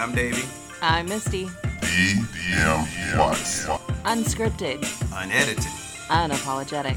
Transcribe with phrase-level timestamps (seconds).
[0.00, 0.46] I'm Davey.
[0.80, 1.46] I'm Misty.
[1.46, 3.66] DM Watts.
[4.04, 4.78] Unscripted,
[5.12, 5.58] Unedited.
[6.06, 6.96] unapologetic.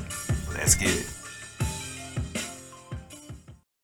[0.55, 1.09] Let's get it.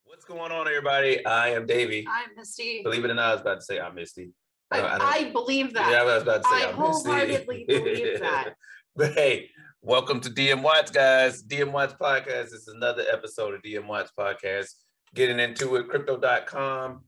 [0.05, 1.25] What's going on, everybody?
[1.25, 2.05] I am Davey.
[2.07, 2.83] I'm Misty.
[2.83, 4.33] Believe it or not, I was about to say I'm Misty.
[4.69, 5.91] I, I I believe that.
[5.91, 7.83] Yeah, I was about to say I I'm wholeheartedly Misty.
[7.83, 8.53] believe that.
[8.95, 9.49] but hey,
[9.81, 11.41] welcome to DM Watts, guys.
[11.41, 12.51] DM Watts Podcast.
[12.51, 14.75] This is another episode of DM Watts Podcast.
[15.15, 17.01] Getting into it, crypto.com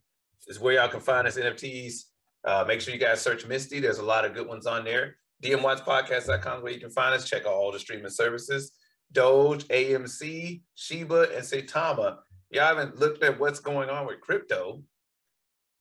[0.48, 2.04] is where y'all can find us NFTs.
[2.46, 3.80] Uh, make sure you guys search Misty.
[3.80, 5.16] There's a lot of good ones on there.
[5.44, 7.28] DMWattsPodcast.com is where you can find us.
[7.30, 8.72] Check out all the streaming services.
[9.12, 12.18] Doge, AMC, Shiba, and Saitama.
[12.52, 14.84] Y'all haven't looked at what's going on with crypto.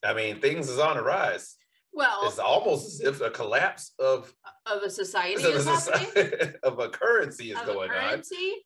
[0.04, 1.56] I mean, things is on the rise.
[1.92, 4.32] Well, It's almost as if a collapse of
[4.66, 6.06] of a society of is a, happening.
[6.06, 8.22] society- of a currency is going on,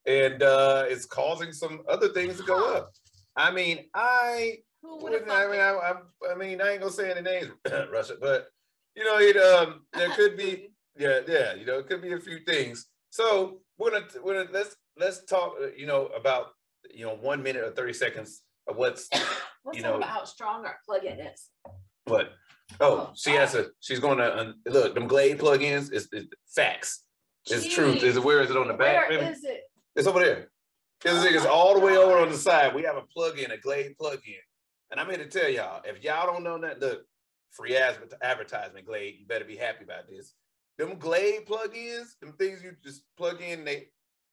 [0.06, 2.90] and uh, it's causing some other things to go up.
[3.36, 5.60] I mean, I Who would have I mean?
[5.60, 7.48] I, I, I mean, I ain't gonna say any names,
[7.92, 8.48] Russia, but
[8.96, 12.18] you know, it um, there could be, yeah, yeah, you know, it could be a
[12.20, 12.86] few things.
[13.10, 16.48] So we're gonna, we're gonna let's let's talk, uh, you know, about
[16.92, 19.08] you know, one minute or thirty seconds of what's
[19.64, 21.48] Let's you know- about how strong our plug-in is.
[22.04, 22.32] what.
[22.80, 23.66] Oh, she has a.
[23.80, 24.94] She's gonna uh, look.
[24.94, 27.04] Them Glade plugins is, is facts.
[27.46, 28.02] It's truth.
[28.02, 29.10] Is it where is it on the back?
[29.10, 29.62] Where is it?
[29.94, 30.48] It's over there.
[31.02, 32.74] This thing is all the way over on the side.
[32.74, 34.34] We have a plug-in, a Glade plug-in.
[34.92, 37.06] And I'm here to tell y'all, if y'all don't know that, look,
[37.50, 40.34] free adver- advertisement, Glade, you better be happy about this.
[40.76, 43.88] Them Glade plug-ins, them things you just plug in, they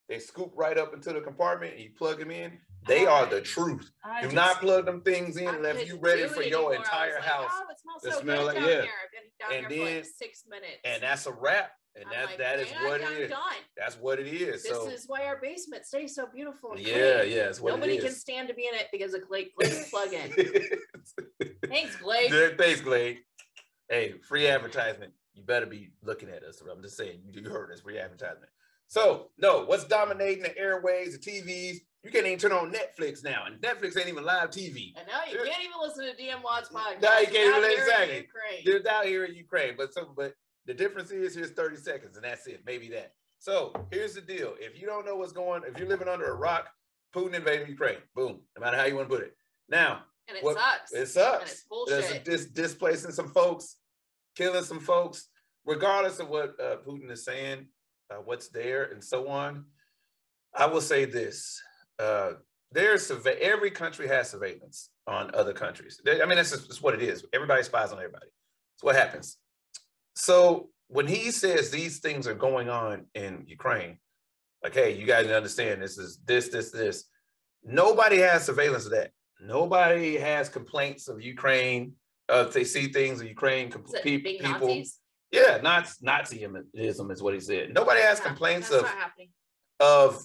[0.08, 2.58] they scoop right up into the compartment and you plug them in.
[2.88, 3.90] They are the truth.
[4.04, 6.74] I Do just- not plug them things in I unless you ready for your anymore.
[6.74, 7.50] Entire like, oh, house.
[7.54, 8.82] Oh, it smells so smell good like- down yeah.
[8.82, 8.90] here.
[9.04, 10.78] I've been down And here for then- like six minutes.
[10.84, 11.70] And that's a wrap.
[11.96, 13.30] And I'm that like, that is what it is.
[13.30, 13.40] Done.
[13.76, 14.62] That's what it is.
[14.62, 16.74] This so is why our basement stays so beautiful.
[16.76, 17.32] Yeah, clean.
[17.32, 19.50] yeah, it's what Nobody it can stand to be in it because of Glade,
[19.90, 20.30] plug-in.
[21.68, 22.56] Thanks, Glade.
[22.56, 23.18] Thanks, Glade.
[23.88, 25.12] Hey, free advertisement.
[25.34, 26.62] You better be looking at us.
[26.70, 28.50] I'm just saying, you, you heard us, free advertisement.
[28.86, 31.78] So, no, what's dominating the airways, the TVs?
[32.02, 34.92] You can't even turn on Netflix now, and Netflix ain't even live TV.
[34.96, 37.02] And now you can't even listen to DM Watts podcast.
[37.02, 38.28] Now you can't even- Out exactly.
[38.64, 40.34] They're down here in Ukraine, but so, but
[40.70, 42.62] the difference is here's 30 seconds, and that's it.
[42.64, 43.12] Maybe that.
[43.40, 46.34] So here's the deal: if you don't know what's going, if you're living under a
[46.36, 46.68] rock,
[47.12, 47.98] Putin invaded Ukraine.
[48.14, 48.38] Boom.
[48.56, 49.34] No matter how you want to put it.
[49.68, 50.92] Now And it what- sucks.
[50.92, 51.42] it And sucks.
[51.52, 52.24] it's There's bullshit.
[52.24, 53.76] dis- displacing some folks,
[54.36, 55.26] killing some folks,
[55.64, 57.66] regardless of what uh, Putin is saying,
[58.10, 59.64] uh, what's there, and so on.
[60.54, 61.60] I will say this:
[61.98, 62.34] uh,
[62.70, 66.00] there's surve- every country has surveillance on other countries.
[66.04, 67.24] They- I mean, that's just what it is.
[67.32, 68.28] Everybody spies on everybody.
[68.76, 69.36] It's what happens.
[70.20, 73.98] So when he says these things are going on in Ukraine,
[74.62, 77.04] like, hey, you guys understand this is this, this, this.
[77.64, 79.12] Nobody has surveillance of that.
[79.40, 81.94] Nobody has complaints of Ukraine.
[82.28, 84.68] Uh, they see things of Ukraine, com- pe- people.
[84.68, 84.98] Nazis?
[85.32, 87.72] Yeah, Nazi, Nazism is what he said.
[87.72, 88.84] Nobody has Yeah, complaints of
[89.80, 90.22] of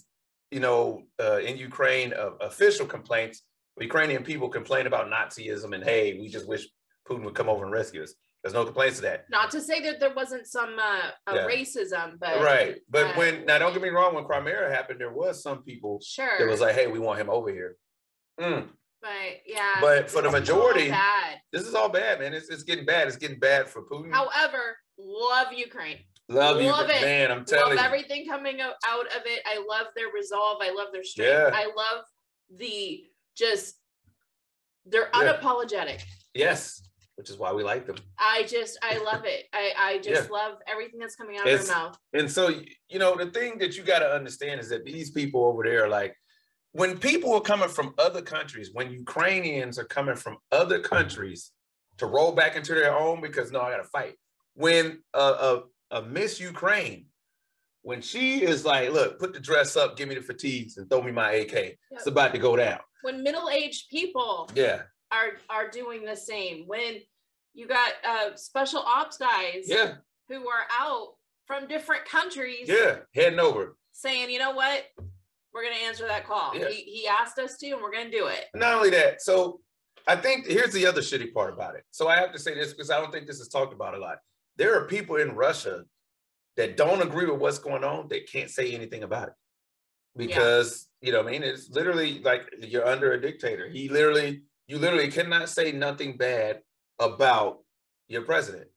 [0.52, 3.44] you know uh, in Ukraine of official complaints.
[3.80, 6.64] Ukrainian people complain about Nazism and hey, we just wish
[7.08, 8.14] Putin would come over and rescue us.
[8.46, 9.26] There's no complaints to that.
[9.32, 11.48] Not to say that there wasn't some uh, Yeah.
[11.48, 12.76] racism, but right.
[12.88, 16.00] But uh, when now don't get me wrong, when Crimea happened, there was some people
[16.06, 16.38] sure.
[16.38, 17.76] that was like, hey, we want him over here.
[18.40, 18.68] Mm.
[19.02, 19.10] but
[19.48, 19.78] yeah.
[19.82, 20.94] But for the majority-.
[21.52, 22.36] This is all bad, man.
[22.36, 23.08] It's, it's getting bad.
[23.08, 24.14] It's getting bad for Putin.
[24.14, 25.98] However, love Ukraine.
[26.30, 27.02] love you, love it.
[27.02, 27.32] man.
[27.32, 27.84] I'm Love telling you.
[27.84, 28.76] everything coming out
[29.08, 29.42] of it.
[29.48, 30.60] I love their resolve.
[30.62, 31.32] I love their strength.
[31.32, 31.50] Yeah.
[31.52, 32.06] I love
[32.56, 33.06] the
[33.36, 33.76] just
[34.86, 35.34] they're Yeah.
[35.34, 36.04] unapologetic.
[36.36, 36.85] yes,
[37.16, 37.96] which is why we like them.
[38.20, 39.46] I just I love it.
[39.54, 41.98] I I just love everything that's coming out of It's- their mouth.
[42.14, 42.50] And so,
[42.90, 45.88] you know, the thing that you got to understand is that these people over there,
[45.88, 46.16] like,
[46.74, 51.52] when people are coming from other countries, when Ukrainians are coming from other countries
[51.98, 54.16] to roll back into their own because no, I got to fight.
[54.56, 57.06] When a, a, a Miss Ukraine,
[57.84, 61.02] when she is like, look, put the dress up, give me the fatigues, and throw
[61.02, 62.80] me my AK, it's about to go down.
[63.04, 64.82] When middle-aged people Yeah,
[65.12, 66.64] are are doing the same.
[66.68, 66.98] When
[67.54, 69.96] you got uh special ops guys yeah,
[70.30, 71.16] who are out
[71.46, 73.78] from different countries yeah, heading over.
[73.92, 74.86] saying, you know what?
[75.54, 76.56] We're gonna answer that call.
[76.56, 76.70] Yeah.
[76.70, 78.46] He, he asked us to, and we're gonna do it.
[78.54, 79.62] Not only that, so
[80.08, 81.84] I think here's the other shitty part about it.
[81.92, 84.00] So I have to say this because I don't think this is talked about a
[84.00, 84.18] lot.
[84.58, 85.84] There are people in Russia
[86.58, 88.08] that don't agree with what's going on.
[88.08, 89.34] They can't say anything about it
[90.16, 93.70] because you know, I mean, it's literally like you're under a dictator.
[93.70, 96.62] He literally, you literally cannot say nothing bad
[97.00, 97.60] about
[98.08, 98.68] your president.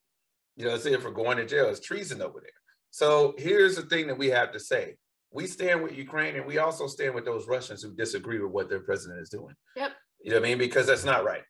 [0.57, 1.69] You know, say for going to jail.
[1.69, 2.51] It's treason over there.
[2.91, 4.97] So here's the thing that we have to say.
[5.31, 8.69] We stand with Ukraine and we also stand with those Russians who disagree with what
[8.69, 9.55] their president is doing.
[9.77, 9.93] Yep.
[10.21, 10.59] You know what I mean?
[10.59, 11.43] Because that's not right.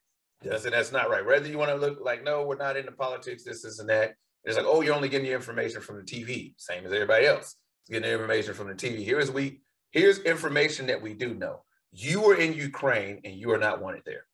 [0.43, 1.25] Yes, and that's not right.
[1.25, 4.15] Whether you want to look like, no, we're not into politics, this, this, and that.
[4.45, 7.57] It's like, oh, you're only getting your information from the TV, same as everybody else.
[7.89, 9.05] Getting their information from the TV.
[9.05, 11.63] Here's we here's information that we do know.
[11.93, 14.25] You were in Ukraine and you are not wanted there.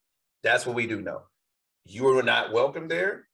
[0.43, 1.23] That's what we do know.
[1.85, 3.29] You are not welcome there.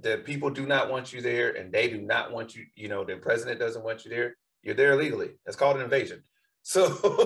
[0.00, 2.64] The people do not want you there, and they do not want you.
[2.76, 4.36] You know, the president doesn't want you there.
[4.62, 5.30] You're there illegally.
[5.44, 6.22] That's called an invasion.
[6.62, 6.82] So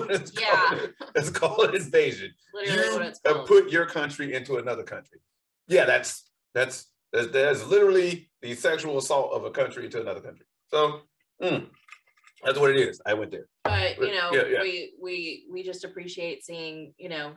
[0.09, 0.49] it's Yeah.
[0.51, 2.33] called, it's called an invasion.
[2.53, 5.19] Literally You put your country into another country.
[5.67, 10.45] Yeah, that's that's that's, that's literally the sexual assault of a country into another country.
[10.69, 11.01] So
[11.41, 11.67] mm,
[12.45, 13.01] that's what it is.
[13.05, 13.47] I went there.
[13.63, 14.61] but you know, Yeah, yeah.
[14.61, 17.33] we we we just appreciate seeing, you know,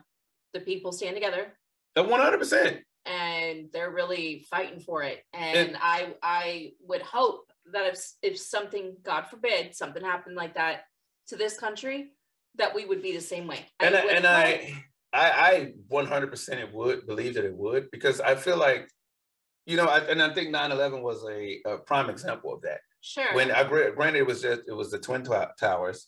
[0.53, 1.53] the people stand together
[1.95, 2.83] One hundred percent.
[3.05, 5.23] and they're really fighting for it.
[5.33, 10.55] And, And- I I would hope that if if something, God forbid, something happened like
[10.55, 10.83] that
[11.27, 12.13] to this country,
[12.55, 13.65] that we would be the same way.
[13.79, 14.73] And I, and I
[15.13, 18.87] I I one hundred percent it would believe that it would because I feel like
[19.65, 22.79] you know I, and I think 9-11 was a, a prime example of that.
[23.01, 26.07] Sure when I granted it was just it was the twin Tow- towers,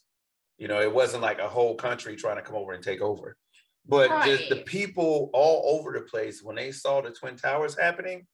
[0.57, 3.37] you know, it wasn't like a whole country trying to come over and take over,
[3.85, 8.27] but just the people all over the place when they saw the twin towers happening,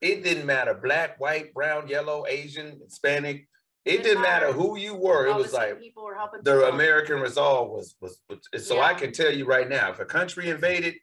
[0.00, 3.48] it didn't matter black, white, brown, yellow, Asian, Hispanic.
[3.84, 4.58] It Didn't didn't matter matter.
[4.58, 5.26] who you were.
[5.26, 6.68] It all a was like people were helping the people.
[6.68, 8.20] American resolve was was.
[8.28, 10.94] was- so I can tell you right now, if a country invaded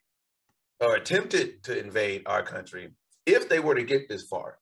[0.80, 2.92] or attempted to invade our country,
[3.24, 4.58] if they were to get this far,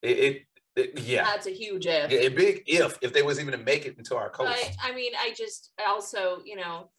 [0.00, 0.42] it, it,
[0.76, 1.24] it yeah.
[1.24, 2.10] That's a huge if.
[2.10, 4.50] Yeah, a big if if they was even to make it into our coast.
[4.50, 6.90] But I mean, I just also, you know,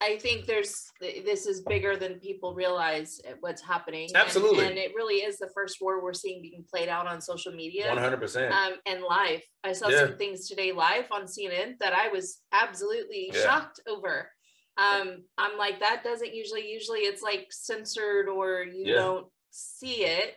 [0.00, 4.08] I think there's this is bigger than people realize uh, what's happening.
[4.14, 4.66] Absolutely.
[4.66, 7.88] and, it really is the first war we're seeing being played out on social media.
[7.88, 8.52] One hundred percent.
[8.52, 9.40] Um, and live.
[9.62, 10.06] I saw Yeah.
[10.06, 13.42] some things today live on CNN that I was absolutely Yeah.
[13.42, 14.30] shocked over.
[14.76, 20.34] Um, I'm like, that doesn't usually, usually it's like censored or you don't see it.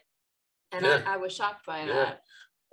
[0.72, 0.86] And.
[0.86, 2.22] I, I was shocked by that.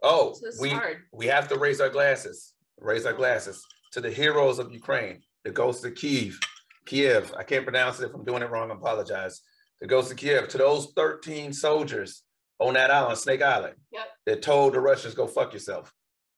[0.02, 0.98] Oh, So we hard.
[1.12, 5.50] we have to raise our glasses, raise our glasses to the heroes of Ukraine, the
[5.50, 6.38] ghost of Kiev,
[6.86, 7.32] Kiev.
[7.36, 8.08] I can't pronounce it.
[8.08, 9.40] If I'm doing it wrong, I apologize.
[9.80, 10.48] The ghost of Kiev.
[10.48, 12.22] To those 13 soldiers
[12.58, 14.06] on that island, Snake Island, Yep.
[14.26, 15.92] that told the Russians, "Go fuck yourself."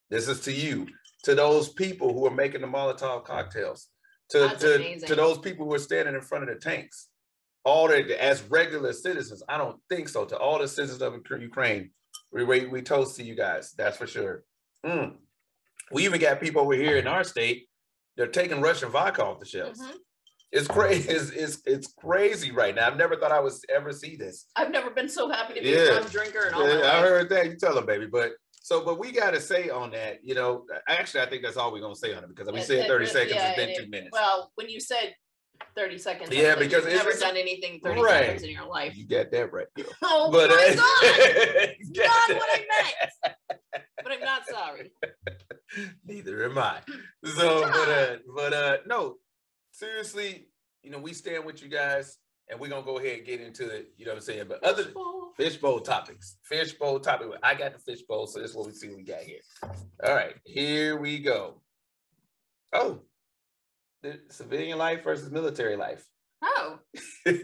[0.09, 0.87] This is to you.
[1.23, 3.89] To those people who are making the Molotov cocktails.
[4.29, 5.07] To That's to, amazing.
[5.07, 7.09] to those people who are standing in front of the tanks.
[7.65, 10.25] All the as regular citizens, I don't think so.
[10.25, 11.91] To all the citizens of Ukraine,
[12.31, 13.73] we we, we toast to you guys.
[13.77, 14.43] That's for sure.
[14.85, 15.15] Mm.
[15.91, 17.67] We even got people over here in our state.
[18.15, 19.79] They're taking Russian vodka off the shelves.
[19.81, 19.93] Mhm.
[20.51, 21.09] It's crazy.
[21.13, 22.87] It's, it's it's crazy right now.
[22.87, 24.45] I've never thought I would ever see this.
[24.55, 25.99] I've never been so happy to be Yeah.
[26.05, 27.45] a drinker in all Yeah, I heard that.
[27.47, 28.07] You tell them, baby.
[28.07, 28.31] But
[28.61, 30.19] so, but we got to say on that.
[30.23, 32.65] You know, actually, I think that's all we're gonna say on it because we It-
[32.67, 33.35] said thirty re- seconds.
[33.35, 34.09] yeah, it's been and two minutes.
[34.11, 35.15] Well, when you said
[35.75, 38.25] 30 seconds, Yeah, like, because you've it's- never done anything 30 Right.
[38.25, 38.95] seconds in your life.
[38.95, 39.67] you got that right.
[39.75, 39.85] girl.
[40.03, 42.65] Oh But my uh, God, not what I
[43.33, 43.35] meant.
[44.03, 44.91] But I'm not sorry.
[46.05, 46.79] Neither am I.
[47.25, 49.17] So, but uh, but uh, no,
[49.71, 50.47] seriously,
[50.81, 52.17] you know, we stand with you guys,
[52.49, 53.91] and we're gonna go ahead and get into it.
[53.97, 54.45] You know what I'm saying?
[54.47, 55.33] But other Fishbowl.
[55.35, 57.27] fishbowl topics, fishbowl topic.
[57.43, 59.39] I got the fishbowl, so this is what we see we got here.
[60.03, 61.61] All right, here we go.
[62.73, 63.01] Oh,
[64.29, 66.05] civilian life versus military life.
[66.43, 66.77] Oh,
[67.25, 67.35] Feel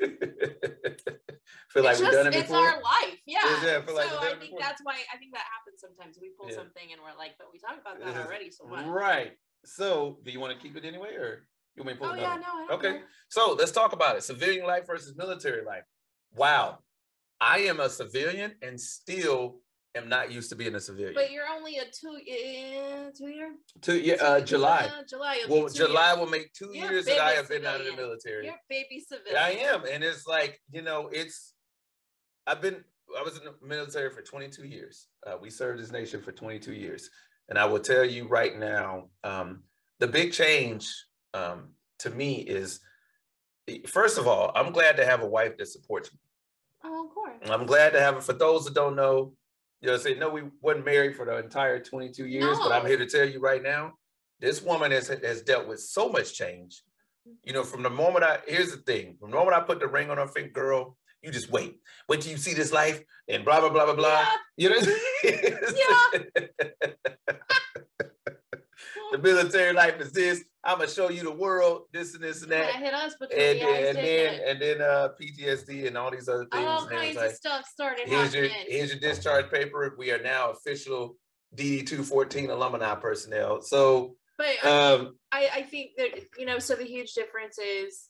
[1.84, 3.18] like it's we've done it it's our life.
[3.26, 3.40] Yeah.
[3.66, 4.60] yeah, like so we've I think before.
[4.60, 6.20] that's why I think that happens sometimes.
[6.22, 6.58] We pull Yeah.
[6.58, 8.51] something and we're like, but we talked about that already.
[8.51, 8.88] So what?
[8.88, 9.32] Right.
[9.66, 12.20] So, do you want to keep it anyway, or you want me to pull it?
[12.20, 12.38] Oh yeah,
[12.70, 12.75] no.
[12.75, 13.00] Okay, know.
[13.30, 14.24] so let's talk about it.
[14.24, 15.86] Civilian life versus military life.
[16.36, 16.77] Wow,
[17.42, 19.60] I am a civilian and still
[19.96, 21.14] am not used to being a civilian.
[21.14, 23.56] But you're only a two, uh, two year.
[23.82, 24.90] Two, yeah, uh, Two- July.
[24.92, 25.40] uh, July.
[25.48, 26.20] Well, July years.
[26.20, 28.46] will make 2 You're years that I have been out of the military.
[28.46, 29.38] You're a baby civilian.
[29.38, 31.54] I am, and it's like you know, it's.
[32.48, 32.84] I've been.
[33.18, 35.08] I was in the military for 22 years.
[35.26, 37.10] Uh, we served this nation for 22 years,
[37.50, 39.64] and I will tell you right now, um,
[40.00, 40.90] the big change
[41.34, 42.80] um, to me is,
[43.88, 46.20] first of all, I'm glad to have a wife that supports me.
[46.86, 47.38] Oh, of course.
[47.50, 48.24] I'm glad to have it.
[48.24, 49.34] For those that don't know,
[49.84, 52.96] you know, say no, we wasn't married for the entire 22 years, but I'm here
[52.96, 53.96] to tell you right now,
[54.40, 56.82] this woman has has dealt with so much change.
[57.44, 59.88] You know, from the moment I here's the thing, from the moment I put the
[59.88, 61.82] ring on her finger, girl, you just wait.
[62.08, 64.25] Wait till you see this life and blah blah blah blah blah.
[64.56, 64.80] You know,
[69.12, 70.46] the military life is this.
[70.65, 72.75] I'm gonna show you the world, this and this and That that.
[72.82, 76.29] hit us between And, the eyes, and then and then uh PTSD and all these
[76.29, 76.65] other things.
[76.65, 78.67] all and kinds like, of stuff started here's your happening.
[78.70, 79.93] here's your discharge paper.
[79.98, 81.17] We are now official
[81.55, 83.62] DD two fourteen alumni personnel.
[83.62, 88.08] So but I, um I, I think that you know, so the huge difference is,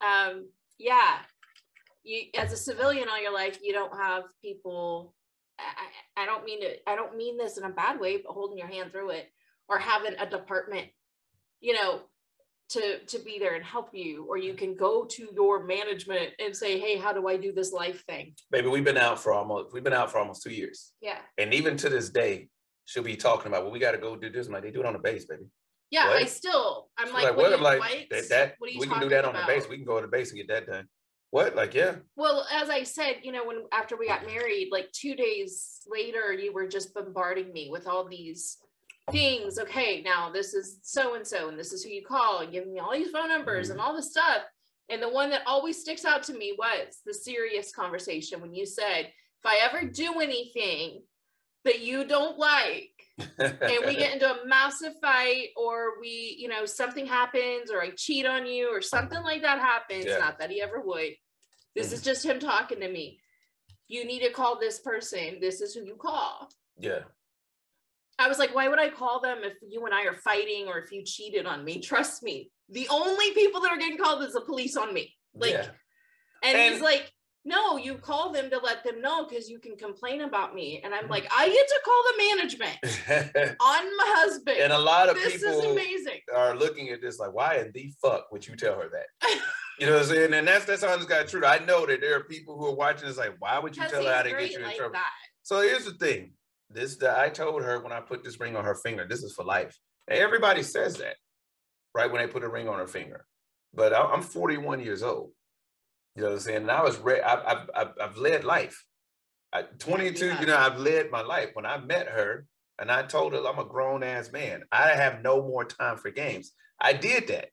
[0.00, 1.18] um, yeah,
[2.02, 5.14] you as a civilian all your life, you don't have people.
[5.58, 5.64] I,
[6.18, 6.90] I I don't mean to.
[6.90, 9.30] I don't mean this in a bad way, but holding your hand through it,
[9.68, 10.88] or having a department,
[11.62, 12.00] you know,
[12.70, 16.54] to to be there and help you, or you can go to your management and
[16.54, 19.72] say, "Hey, how do I do this life thing?" Baby, we've been out for almost
[19.72, 20.92] we've been out for almost two years.
[21.00, 22.48] Yeah, And even to this day,
[22.84, 24.46] she'll be talking about, well, we got to go do this.
[24.46, 25.44] I'm like, they do it on the base, baby.
[25.90, 26.08] yeah.
[26.08, 27.36] I still, I'm She's like, what?
[27.36, 29.68] what, I'm like, that, that what are you we can do that on the base.
[29.68, 30.88] We can go to the base and get that done.
[31.30, 31.54] What?
[31.54, 31.96] Like, yeah.
[32.16, 36.32] Well, as I said, you know, when after we got married, like two days later,
[36.32, 38.58] you were just bombarding me with all these
[39.10, 39.58] things.
[39.58, 42.72] Okay, now this is so and so, and this is who you call, and giving
[42.72, 43.88] me all these phone numbers and mm-hmm.
[43.88, 44.42] all this stuff.
[44.88, 48.66] And the one that always sticks out to me was the serious conversation when you
[48.66, 51.02] said, if I ever do anything
[51.64, 52.90] that you don't like,
[53.38, 57.90] and we get into a massive fight or we you know something happens or i
[57.90, 60.18] cheat on you or something like that happens Yeah.
[60.18, 61.12] not that he ever would
[61.76, 62.06] this is mm-hmm.
[62.06, 63.20] just him talking to me
[63.88, 67.00] you need to call this person this is who you call yeah.
[68.18, 70.78] I was like why would i call them if you and i are fighting or
[70.78, 74.32] if you cheated on me trust me the only people that are getting called is
[74.32, 75.66] the police on me like yeah.
[76.42, 77.10] and, he's like
[77.44, 80.92] no you call them to let them know because you can complain about me and
[80.92, 81.04] Mm-hmm.
[81.04, 85.16] i'm like i get to call the management on my husband and a lot of
[85.16, 86.20] this is people amazing.
[86.34, 89.38] are looking at this like, why in the fuck would you tell her that?
[89.80, 90.34] You know what I'm saying?
[90.34, 91.44] And that's that's honest God truth.
[91.44, 94.04] I know that there are people who are watching this like, why would you tell
[94.04, 94.92] her how to get you in like trouble?
[94.92, 95.10] that.
[95.42, 96.34] So here's the thing.
[96.72, 99.34] This that I told her when I put this ring on her finger, this is
[99.34, 99.76] for life.
[100.08, 101.16] And everybody says that,
[101.94, 102.10] right?
[102.10, 103.26] When they put a ring on her finger.
[103.74, 105.30] But I- I'm 41 years old.
[106.14, 106.56] You know what I'm saying?
[106.62, 107.22] And I was ready.
[107.22, 108.84] I've, I've, I've, led life.
[109.52, 110.40] At 22, have.
[110.40, 111.50] you know, I've led my life.
[111.54, 112.46] When I met her
[112.78, 116.10] and I told her I'm a grown ass man, I have no more time for
[116.10, 116.52] games.
[116.80, 117.48] I did that.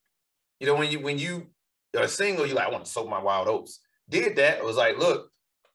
[0.60, 1.48] You know, when you when you
[1.98, 3.80] are single, you like, I want to sow my wild oats.
[4.10, 4.58] Did that.
[4.58, 5.30] It was like, look,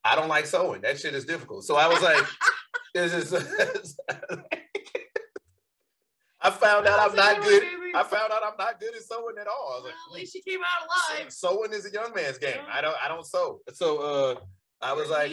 [0.05, 0.83] I don't like sewing.
[0.83, 1.65] That shit is difficult.
[1.65, 2.23] So I was like,
[2.95, 3.97] this is
[6.41, 7.63] I found out I'm not good.
[7.95, 9.81] I found out I'm not good at sewing at all.
[9.83, 11.33] Well, like, at least she came out alive.
[11.33, 12.61] sewing is a young man's game.
[12.71, 13.61] I don't I don't sew.
[13.73, 14.35] So uh
[14.83, 15.33] I was Your like,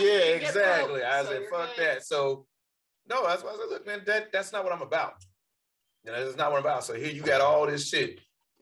[0.00, 1.00] yeah, exactly.
[1.00, 1.84] broke, I so said, fuck good.
[1.86, 2.02] that.
[2.04, 2.46] So
[3.08, 5.14] no, that's why I said, look, man, that that's not what I'm about.
[6.04, 6.84] You know, that's not what I'm about.
[6.84, 8.20] So here you got all this shit.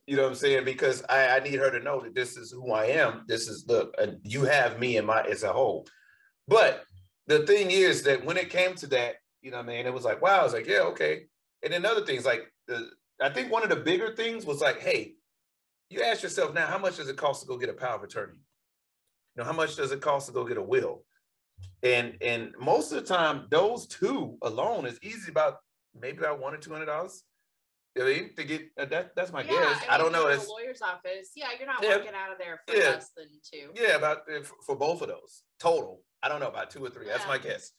[0.09, 0.64] You know what I'm saying?
[0.64, 3.25] Because I, I need her to know that this is who I am.
[3.28, 5.87] This is look, uh, you have me and my as a whole.
[6.49, 6.85] But
[7.26, 9.92] the thing is that when it came to that, you know what I mean, it
[9.92, 11.25] was like, wow, I was like, yeah, okay.
[11.62, 12.90] And then other things like the
[13.21, 15.14] I think one of the bigger things was like, hey,
[15.88, 18.02] you ask yourself now, how much does it cost to go get a power of
[18.02, 18.35] attorney?
[19.35, 21.04] You know, how much does it cost to go get a will?
[21.83, 25.59] And and most of the time, those two alone is easy about
[25.99, 27.23] maybe about one or two hundred dollars.
[28.05, 29.83] Mean, to get uh, that that's my Yeah, guess.
[29.88, 30.26] I, mean, don't know.
[30.29, 31.31] a lawyer's office.
[31.35, 31.97] Yeah, you're not Yeah.
[31.97, 32.91] walking out of there for Yeah.
[32.91, 33.71] less than two.
[33.75, 36.03] yeah, about uh, for both of those total.
[36.23, 37.07] I don't know about two or three.
[37.07, 37.73] That's my guess.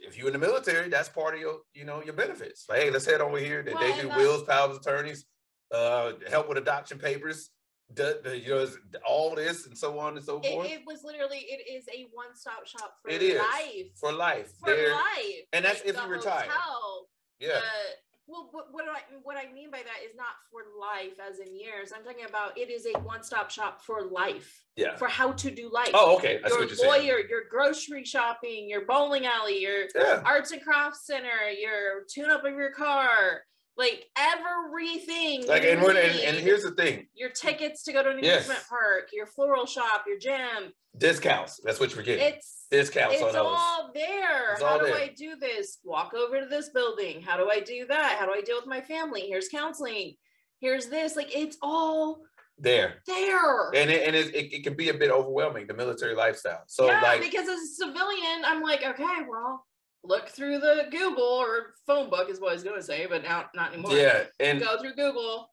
[0.00, 2.66] If you're in the military, that's part of your you know your benefits.
[2.68, 3.62] Like, hey, let's head over here.
[3.62, 5.26] That Well, they do wills, powers, of attorneys,
[5.72, 7.50] uh, help with adoption papers,
[7.90, 8.68] the- you know,
[9.06, 12.36] all this and so on and so forth it was literally it is a one
[12.36, 13.38] stop shop for It is.
[13.40, 13.86] life.
[13.98, 14.52] for life.
[14.60, 15.44] For There- life.
[15.52, 16.48] and that's Like if you retire.
[16.48, 17.08] hotel,
[17.40, 17.60] Yeah.
[17.60, 17.96] the-
[18.28, 21.54] well, what, what I what I mean by that is not for life as in
[21.58, 21.92] years.
[21.96, 24.96] I'm talking about it is a one stop shop for life Yeah.
[24.96, 25.90] for how to do life.
[25.94, 26.38] Oh, okay.
[26.42, 26.90] That's your what you're saying.
[27.06, 30.22] lawyer, your grocery shopping, your bowling alley, your Yeah.
[30.24, 33.42] arts and crafts center, your tune up of your car,
[33.76, 35.46] like everything.
[35.46, 38.44] Like, and, we're, and, and here's the thing your tickets to go to an Yes.
[38.44, 40.72] amusement park, your floral shop, your gym.
[40.96, 41.60] discounts.
[41.62, 42.34] That's what you're getting.
[42.34, 43.46] It's discounts it's on those.
[43.46, 44.52] all there.
[44.52, 44.94] It's How all do there.
[44.96, 45.78] I do this?
[45.84, 47.22] Walk over to this building.
[47.22, 48.16] How do I do that?
[48.18, 49.22] How do I deal with my family?
[49.22, 50.14] Here's counseling.
[50.60, 51.16] Here's this.
[51.16, 52.20] Like it's all
[52.58, 52.96] there.
[53.06, 53.70] there.
[53.74, 56.64] And it, and it, it, it can be a bit overwhelming, the military lifestyle.
[56.66, 59.64] So yeah, like because as a civilian, I'm like, okay, well,
[60.04, 63.46] look through the Google or phone book is what I was gonna say, but now
[63.54, 63.92] not anymore.
[63.92, 65.50] yeah, and Go through Google,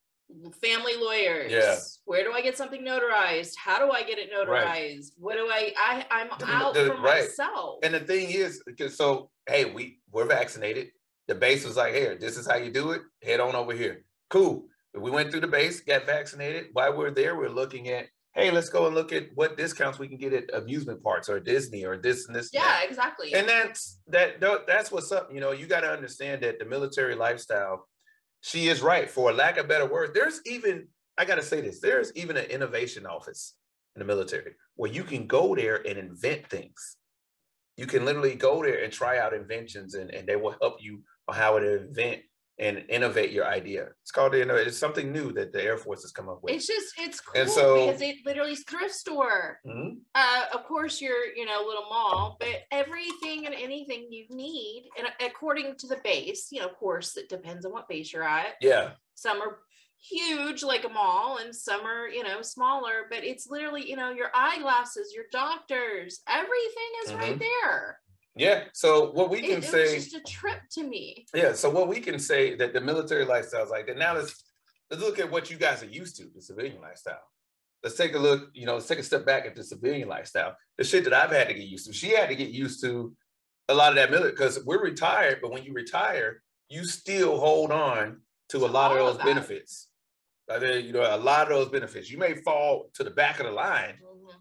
[0.62, 1.52] family lawyers.
[1.52, 1.78] Yeah.
[2.06, 3.54] Where do I get something notarized?
[3.58, 4.48] How do I get it notarized?
[4.48, 5.04] Right.
[5.18, 7.24] What do I I I'm out the- for right.
[7.24, 7.80] myself.
[7.84, 10.88] and the thing is, because so hey, we we're vaccinated.
[11.28, 13.02] The base was like, here, this is how you do it.
[13.24, 14.06] Head on over here.
[14.30, 14.68] Cool.
[14.94, 16.68] We went through the base, got vaccinated.
[16.74, 20.08] While we're there, we're looking at, hey, let's go and look at what discounts we
[20.08, 22.54] can get at amusement parks or Disney or this and this.
[22.54, 23.34] and yeah, exactly.
[23.34, 27.16] and that's that that's what's up you know you got to understand that the military
[27.16, 27.88] lifestyle
[28.46, 29.10] she is right.
[29.10, 30.88] For lack of better words there's even
[31.18, 33.56] i got to say this there's even an innovation office
[33.96, 36.98] in the military where you can go there and invent things.
[37.78, 41.02] You can literally go there and try out inventions and, and they will help you
[41.28, 42.22] on how to invent
[42.58, 43.90] and innovate your idea.
[44.02, 46.54] It's called you know, it's something new that the Air Force has come up with.
[46.54, 49.60] It's just it's cool And so- because it literally is thrift store.
[49.66, 49.98] Mhm.
[50.14, 55.08] Uh, of course, your you know little mall, but everything and anything you need, and
[55.20, 58.56] according to the base, you know, of course, it depends on what base you're at.
[58.62, 59.60] Yeah, Some are
[59.98, 63.08] huge, like a mall, and some are you know smaller.
[63.10, 68.00] But it's literally you know your eyeglasses, your doctors, everything is right there.
[68.36, 68.66] Yeah.
[68.74, 71.26] So what we It, can it say, was just a trip to me.
[71.34, 71.54] yeah.
[71.54, 73.98] So what we can say that the military lifestyle is like that.
[73.98, 74.44] Now let's
[74.92, 77.22] let's look at what you guys are used to, the civilian lifestyle.
[77.84, 78.50] Let's take a look.
[78.54, 80.56] You know, let's take a step back at the civilian lifestyle.
[80.78, 81.94] The shit that I've had to get used to.
[81.94, 83.16] She had to get used to
[83.70, 85.40] a lot of that military because we're retired.
[85.42, 89.90] But when you retire, you still hold on to a lot of those of benefits.
[90.50, 92.10] You know, a lot of those benefits.
[92.12, 94.34] You may fall to the back of the line, Mhm.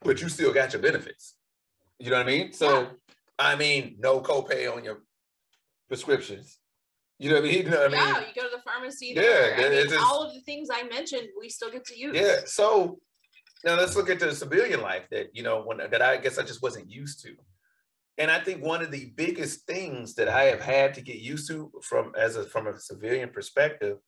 [0.00, 1.34] but you still got your benefits.
[2.00, 2.52] You know what I mean?
[2.52, 2.88] So, Yeah.
[3.38, 5.02] I mean, no copay on your
[5.88, 6.58] prescriptions.
[7.18, 7.64] You know what I mean?
[7.64, 8.14] You know what I mean?
[8.14, 9.12] yeah, you go to the pharmacy.
[9.14, 9.54] Yeah, there.
[9.54, 12.16] I mean, just- all of the things I mentioned, we still get to use.
[12.16, 12.40] Yeah.
[12.46, 12.98] So
[13.64, 16.42] now let's look at the civilian life that you know when that I guess I
[16.42, 17.34] just wasn't used to.
[18.18, 21.48] And I think one of the biggest things that I have had to get used
[21.48, 23.98] to from as a from a civilian perspective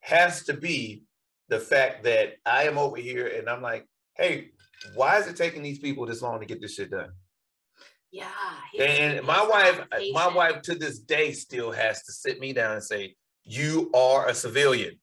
[0.00, 1.04] has to be
[1.48, 3.86] the fact that I am over here and I'm like,
[4.16, 4.50] hey,
[4.94, 7.10] why is it taking these people this long to get this shit done?
[8.12, 8.28] Yeah.
[8.78, 12.74] And my wife, uh, my wife to this day still has to sit me down
[12.74, 14.98] and say, You are a civilian.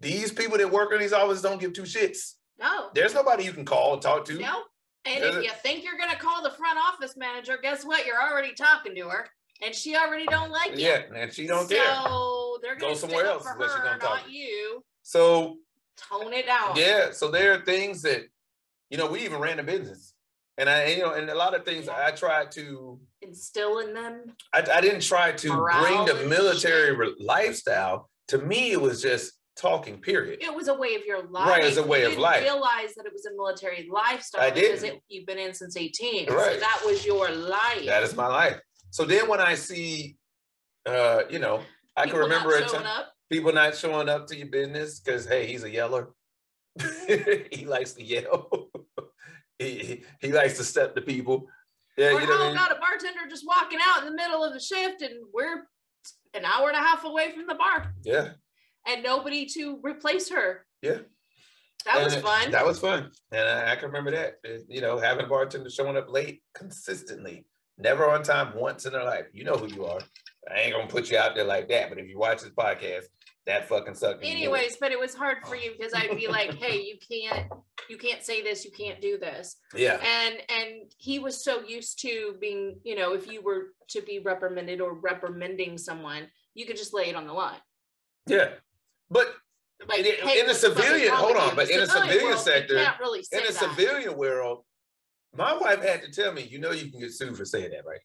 [0.00, 2.34] These people that work in these offices don't give two shits.
[2.60, 2.88] No.
[2.94, 4.38] There's nobody you can call and talk to.
[4.38, 4.62] No.
[5.06, 8.04] And Does if you think you're gonna call the front office manager, guess what?
[8.06, 9.28] You're already talking to her,
[9.62, 10.84] and she already don't like you.
[10.86, 11.86] Yeah, and she don't care.
[12.04, 14.20] So they're Go gonna go somewhere else for is what she her, gonna talk.
[14.22, 14.82] not you.
[15.02, 15.56] So
[15.96, 16.74] Tone it down.
[16.76, 18.22] yeah, so there are things that,
[18.90, 20.12] you know, we even ran a business.
[20.58, 22.02] And I, you know, and a lot of things Yeah.
[22.06, 24.34] I tried to Instill in them.
[24.54, 28.08] I, I didn't try to Morale bring the military re- lifestyle.
[28.28, 30.38] To me, it was just talking, period.
[30.42, 31.48] It was a way of your life.
[31.48, 32.42] Right, it's a You way of didn't life.
[32.42, 35.00] Realize that it was a military lifestyle I didn't.
[35.08, 36.28] you've been in since 18.
[36.32, 36.54] Right.
[36.54, 37.84] So that was your life.
[37.86, 38.58] That is my life.
[38.90, 40.16] So then when I see,
[40.86, 41.60] uh, you know,
[41.96, 43.12] I People can remember a time, up.
[43.30, 46.10] people not showing up to your business because hey, he's a yeller.
[47.50, 48.68] he likes to yell.
[49.58, 51.46] He, he likes to step to people.
[51.96, 52.56] Yeah, or you know how I oh, mean?
[52.56, 55.66] about a bartender just walking out in the middle of the shift and we're
[56.34, 58.30] an hour and a half away from the bar Yeah,
[58.86, 60.66] and nobody to replace her.
[60.82, 60.98] Yeah.
[61.86, 62.50] That was fun.
[62.50, 64.34] That was fun, and I, I can remember that.
[64.68, 67.46] You know, having a bartender showing up late consistently,
[67.78, 69.26] never on time, once in their life.
[69.32, 70.00] You know who you are.
[70.50, 71.88] I ain't gonna put you out there like that.
[71.88, 73.04] But if you watch this podcast,
[73.46, 74.22] that fucking sucked.
[74.22, 74.58] and you knew it.
[74.58, 75.58] Anyways, but it was hard for oh.
[75.58, 77.46] you because I'd be like, hey, you can't
[77.88, 79.56] you can't say this, you can't do this.
[79.74, 84.02] yeah, And and he was so used to being, you know, if you were to
[84.02, 87.60] be reprimanded or reprimanding someone, you could just lay it on the line.
[88.26, 88.48] yeah.
[89.10, 89.34] But
[89.88, 91.86] Like In- hey, in the what the fuck is civilian- hold on, but in the
[91.86, 94.64] civilian world, sector- really in the civilian world,
[95.36, 97.84] my wife had to tell me, you know, you can get sued for saying that,
[97.86, 98.00] right?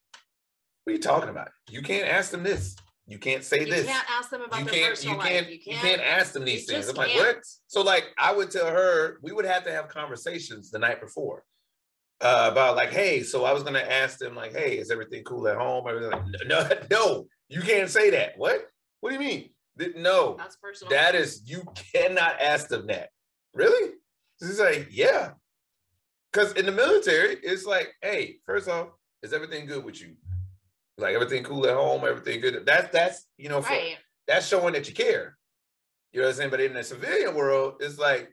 [0.84, 1.48] What are you talking about?
[1.70, 2.76] You can't ask them this.
[3.06, 3.80] You can't say You this.
[3.86, 5.28] You can't ask them about you their can't personal you life.
[5.28, 6.88] can't You you can't, can't ask them these things.
[6.88, 7.36] I'm like, can't.
[7.36, 7.44] what?
[7.66, 11.44] So like I would tell her, we would have to have conversations the night before.
[12.20, 15.48] Uh, about like, hey, so I was gonna ask them, like, hey, is everything cool
[15.48, 15.84] at home?
[15.88, 18.34] Everything like, no, no, you can't say that.
[18.36, 18.64] What?
[19.00, 19.50] What do you mean?
[19.96, 20.90] No, That's personal.
[20.92, 23.08] that is you cannot ask them that.
[23.54, 23.94] Really?
[24.40, 25.30] She's like, yeah.
[26.32, 28.88] Because in the military, it's like, hey, first off,
[29.22, 30.14] is everything good with you?
[31.02, 32.64] Like everything cool at home, everything good.
[32.64, 33.96] That's that's you know, for, right.
[34.26, 35.36] that's showing that you care.
[36.12, 36.50] You know what I'm saying?
[36.50, 38.30] But in the civilian world, it's like,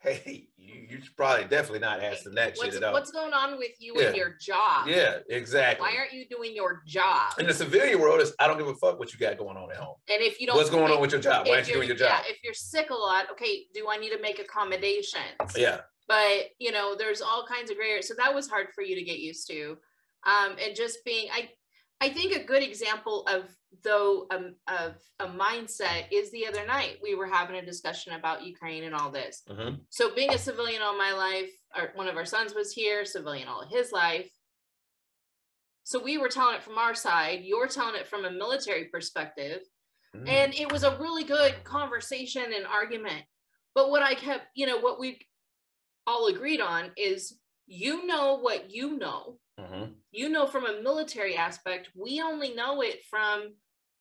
[0.00, 2.92] hey, you, you should probably definitely not ask them that What's, shit at all.
[2.94, 4.06] what's going on with you Yeah.
[4.08, 4.86] and your job?
[4.88, 5.86] Yeah, exactly.
[5.86, 7.32] Why aren't you doing your job?
[7.38, 9.70] in the civilian world, is I don't give a fuck what you got going on
[9.70, 9.96] at home.
[10.08, 11.46] And if you don't, What's going on with your job?
[11.46, 12.22] Why aren't you doing your job?
[12.24, 15.56] Yeah, if you're sick a lot, okay, do I need to make accommodations?
[15.56, 15.80] Yeah.
[16.08, 18.02] But you know, there's all kinds of gray area.
[18.02, 19.76] So that was hard for you to get used to.
[20.26, 21.50] Um, and just being, I,
[22.00, 26.98] I think a good example of though um, of a mindset is the other night
[27.02, 29.42] we were having a discussion about Ukraine and all this.
[29.48, 29.80] Mhm.
[29.90, 33.48] So being a civilian all my life, our, one of our sons was here, civilian
[33.48, 34.30] all his life.
[35.84, 37.40] So we were telling it from our side.
[37.42, 39.62] You're telling it from a military perspective.
[40.16, 40.28] Mhm.
[40.28, 43.24] And it was a really good conversation and argument.
[43.74, 45.20] But what I kept, you know, what we
[46.06, 49.38] all agreed on is you know what you know.
[49.60, 49.94] Mhm.
[50.12, 53.54] You know from a military aspect, we only know it from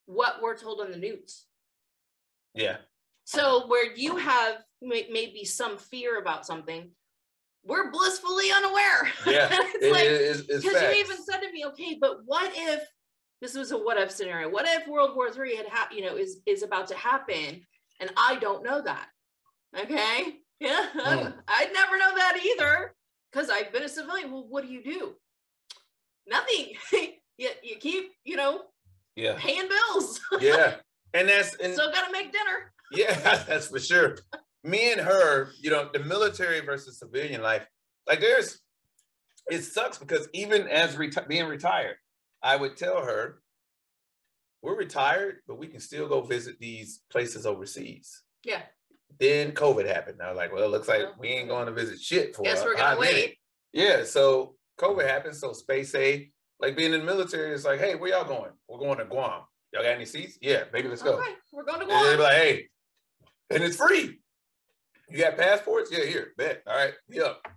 [0.05, 1.45] what we're told on the news.
[2.53, 2.77] Yeah.
[3.25, 6.95] So where you have may- maybe some fear about something,
[7.63, 9.11] we're blissfully unaware.
[9.25, 9.49] Yeah.
[9.51, 12.51] it's It- like it- it's, it's because you even said to me, okay, but what
[12.55, 12.87] if
[13.41, 14.49] this was a what if scenario.
[14.49, 17.65] What if World War Three had hap- you know, is is about to happen,
[18.01, 19.07] and I don't know that.
[19.77, 21.41] Okay, yeah, Mm.
[21.47, 22.93] I'd never know that either
[23.31, 24.29] because I've been a civilian.
[24.31, 25.15] Well, what do you do?
[26.29, 26.73] Nothing.
[27.37, 28.61] you you keep you know
[29.15, 29.35] Yeah.
[29.37, 30.19] paying bills.
[30.41, 30.75] Yeah.
[31.13, 32.71] And that's and Still gotta make dinner.
[32.91, 33.15] Yeah,
[33.47, 34.17] that's for sure.
[34.63, 37.65] Me and her, you know, the military versus civilian life,
[38.07, 38.59] like there's,
[39.49, 41.95] it sucks because even as reti- being retired,
[42.43, 43.41] I would tell her,
[44.61, 48.21] we're retired, but we can still go visit these places overseas.
[48.43, 48.61] Yeah.
[49.19, 50.21] Then COVID happened.
[50.21, 52.43] I was like, well, it looks like Well, we ain't going to visit shit for
[52.43, 53.13] Guess a we're gonna minute.
[53.15, 53.37] wait.
[53.71, 55.35] Yeah, so COVID happened.
[55.35, 58.51] So space A, like being in the military, it's like, hey, where y'all going?
[58.67, 59.41] We're going to Guam.
[59.71, 60.37] Y'all got any seats?
[60.41, 61.21] Yeah, baby, let's go.
[61.51, 62.67] We're going to And they're like, hey,
[63.51, 64.19] and it's free.
[65.09, 65.91] You got passports?
[65.91, 66.63] Yeah, here, bet.
[66.67, 67.47] All right, up.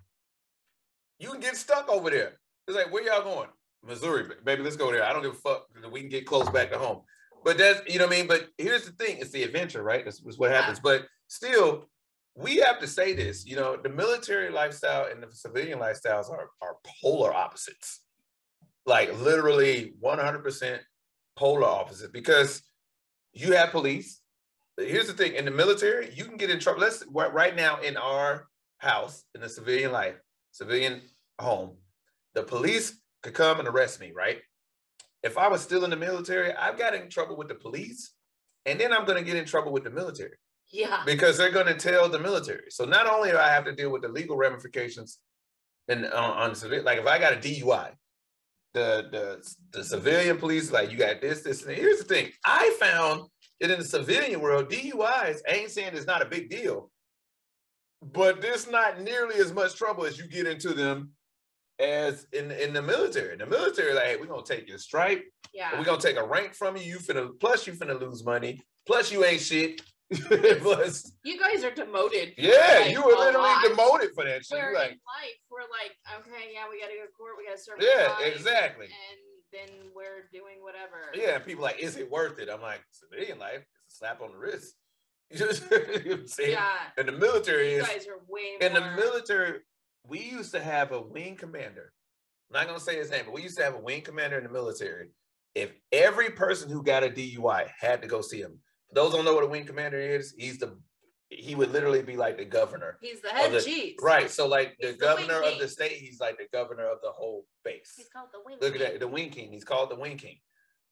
[1.19, 2.39] You can get stuck over there.
[2.67, 3.49] It's like, where y'all going?
[3.85, 5.05] Missouri, baby, let's go there.
[5.05, 5.67] I don't give a fuck.
[5.91, 7.01] We can get close back to home.
[7.45, 8.27] But that's, you know what I mean?
[8.29, 10.05] But here's the thing it's the adventure, right?
[10.05, 10.79] That's, that's what happens.
[10.79, 11.89] But still,
[12.35, 16.49] we have to say this, you know, the military lifestyle and the civilian lifestyles are,
[16.62, 18.01] are polar opposites.
[18.87, 20.79] Like literally 100%
[21.37, 22.62] polar opposites because
[23.33, 24.21] you have police.
[24.79, 26.81] Here's the thing in the military, you can get in trouble.
[26.81, 30.16] Let's right now in our house, in the civilian life,
[30.51, 31.03] civilian
[31.38, 31.77] home,
[32.35, 34.38] the police could come and arrest me, right?
[35.23, 38.14] If I was still in the military, I've got in trouble with the police,
[38.64, 40.33] and then I'm going to get in trouble with the military
[40.73, 41.03] Yeah.
[41.05, 42.71] because they're going to tell the military.
[42.71, 45.19] So not only do I have to deal with the legal ramifications
[45.89, 47.91] and on, on civil, like if I got a DUI,
[48.75, 52.31] the the the civilian police like you got this this and here's the thing.
[52.47, 53.29] I found
[53.61, 56.91] that in the civilian world, DUIs I ain't saying it's not a big deal,
[58.01, 61.11] but there's not nearly as much trouble as you get into them
[61.79, 63.35] as in in the military.
[63.35, 65.79] In the military, like hey, we're gonna take your stripe, Yeah.
[65.79, 66.83] we're gonna take a rank from you.
[66.85, 68.59] You finna plus you finna lose money.
[68.87, 69.83] Plus you ain't shit.
[70.61, 72.35] plus you guys are demoted.
[72.37, 73.62] yeah, like, you were literally lot.
[73.64, 74.59] demoted for that shit.
[74.59, 77.59] Where like, in life we're like, okay, yeah, we gotta go to court, we gotta
[77.59, 77.79] serve.
[77.81, 78.87] Yeah, exactly.
[78.87, 79.18] And
[79.53, 81.12] then we're doing whatever.
[81.14, 82.48] yeah, people like, is it worth it?
[82.53, 84.75] I'm like, civilian life is a slap on the wrist.
[85.33, 86.51] You know what I'm saying?
[86.53, 86.68] Yeah.
[86.98, 89.61] And the military You is, guys are way in the military,
[90.07, 91.92] we used to have a wing commander.
[92.51, 94.44] I'm not gonna say his name, but we used to have a wing commander in
[94.44, 95.09] the military.
[95.55, 98.59] If every person who got a DUI had to go see him,
[98.93, 100.77] those don't know what a wing commander is, he's the
[101.29, 102.99] he would literally be like the governor.
[103.01, 103.97] He's the head the- cheese.
[104.03, 104.31] Right.
[104.31, 107.47] So like the the governor of the state, he's like the governor of the whole
[107.65, 107.95] base.
[107.97, 108.59] He's called the wing.
[108.61, 109.51] Look at that, the Wing King.
[109.51, 110.39] He's called the Wing King.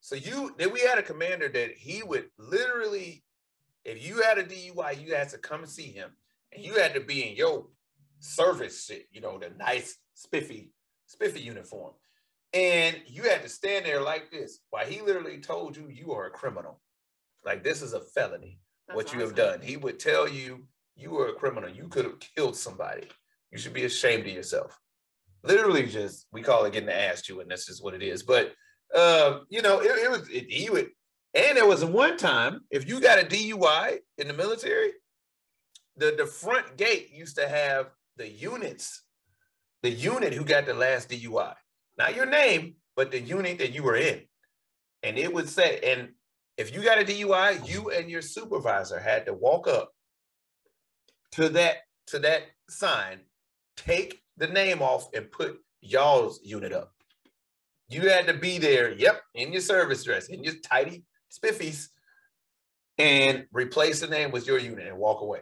[0.00, 3.22] So you then we had a commander that he would literally,
[3.84, 6.10] if you had a DUI, you had to come and see him,
[6.52, 7.66] and you had to be in your
[8.18, 10.72] service shit, you know, the nice spiffy,
[11.06, 11.92] spiffy uniform.
[12.52, 16.26] And you had to stand there like this while he literally told you you are
[16.26, 16.80] a criminal.
[17.44, 19.60] Like this is a felony That's what you have done.
[19.60, 21.70] He would tell you you were a criminal.
[21.70, 23.08] You could have killed somebody.
[23.50, 24.78] You should be ashamed of yourself.
[25.42, 27.48] Literally, just we call it getting the ass chewing.
[27.48, 28.22] That's just what it is.
[28.22, 28.52] But
[28.94, 30.90] um, you know, it, it was it, he would.
[31.34, 34.92] And there was one time if you got a DUI in the military,
[35.96, 39.02] the the front gate used to have the units,
[39.82, 41.54] the unit who got the last DUI,
[41.96, 44.22] not your name, but the unit that you were in,
[45.02, 46.10] and it would say and
[46.60, 49.94] if you got a DUI, you and your supervisor had to walk up
[51.32, 51.76] to that
[52.08, 53.20] to that sign,
[53.78, 56.92] take the name off, and put y'all's unit up.
[57.88, 61.88] You had to be there, yep, in your service dress, in your tidy spiffies,
[62.98, 65.40] and replace the name with your unit and walk away.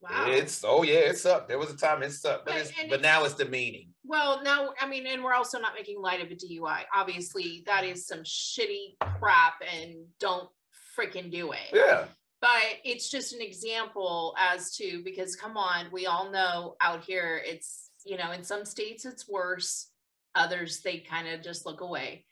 [0.00, 0.26] Wow.
[0.28, 1.48] It's oh yeah, it sucked.
[1.48, 3.88] There was a time it sucked, but But- it's but it's- now it's demeaning.
[4.06, 6.84] Well, now, I mean, and we're also not making light of a DUI.
[6.94, 10.50] Obviously, that is some shitty crap and don't
[10.98, 11.70] freaking do it.
[11.72, 12.04] Yeah.
[12.42, 17.40] But it's just an example as to because come on, we all know out here
[17.46, 19.90] it's, you know, in some states it's worse,
[20.34, 22.26] others they kind of just look away.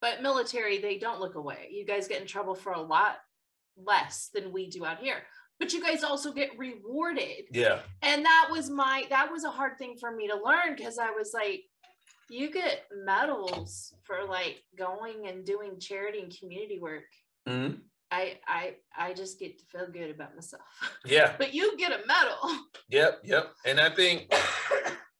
[0.00, 1.70] But military, they don't look away.
[1.72, 3.16] You guys get in trouble for a lot
[3.76, 5.24] less than we do out here.
[5.58, 7.80] But you guys also get rewarded Yeah.
[8.02, 11.10] and that was my that was a hard thing for me to learn because i
[11.10, 11.62] was like
[12.28, 17.04] you get medals for like going and doing charity and community work
[17.48, 17.80] Mhm.
[18.10, 20.62] i i i just get to feel good about myself
[21.06, 21.34] Yeah.
[21.38, 22.58] but you get a medal
[22.90, 23.20] Yep.
[23.24, 23.54] Yep.
[23.64, 24.26] And I think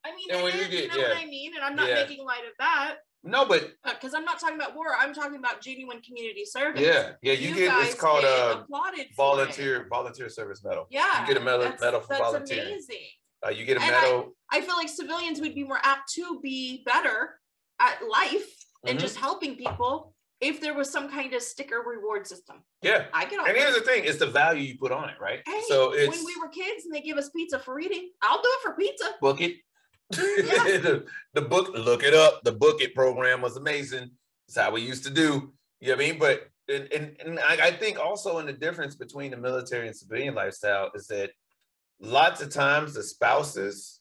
[0.05, 1.23] i mean And when you is, you, get- know what yeah.
[1.23, 1.95] i mean and i'm not Yeah.
[2.05, 5.61] making light of that no, but because i'm not talking about war i'm talking about
[5.61, 8.63] genuine community service yeah, yeah, you, get it's called uh,
[8.95, 9.09] it.
[9.17, 10.87] volunteer volunteer service medal.
[10.91, 12.67] yeah You get a medal, that's- medal for that's volunteering.
[12.69, 13.09] amazing
[13.45, 14.33] Uh, you get a And I- medal.
[14.51, 17.39] I feel like civilians would be more apt to be better
[17.81, 18.49] at life
[18.87, 19.03] and Mhm.
[19.03, 22.57] just helping people if there was some kind of sticker reward system.
[22.83, 23.07] Yeah.
[23.13, 25.41] I get And here's the thing: it's the value you put on it, right?
[25.47, 28.43] Hey, so it's when we were kids and they give us pizza for reading, I'll
[28.43, 29.15] do it for pizza.
[29.21, 29.57] book it.
[30.11, 32.43] The, the book, look it up.
[32.45, 34.11] The book it program was amazing.
[34.47, 35.53] That's how we used to do.
[35.81, 36.19] You know what I mean?
[36.19, 39.97] But and and, and I, I think also in the difference between the military and
[39.97, 41.31] civilian lifestyle is that
[42.01, 44.01] lots of times the spouses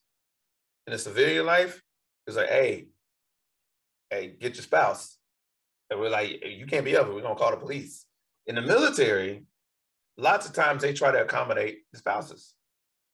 [0.88, 1.82] in a civilian life
[2.28, 2.88] is like, hey,
[4.10, 5.18] hey, get your spouse.
[5.90, 7.08] And we're like, you can't be up.
[7.08, 8.06] We're gonna call the police.
[8.48, 9.46] In the military,
[10.18, 12.56] lots of times they try to accommodate the spouses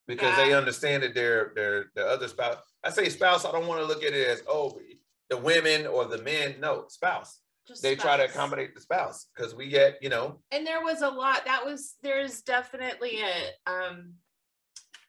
[0.07, 2.70] because they understand that their their the other spouse.
[2.83, 4.79] I say spouse, I don't want to look at it as oh
[5.29, 6.55] the women or the men.
[6.59, 7.39] No, spouse.
[7.67, 11.01] Just They try to accommodate the spouse because we get, you know, and there was
[11.03, 14.13] a lot that was there's definitely a um